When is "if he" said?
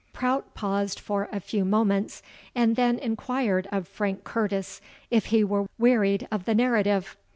5.11-5.43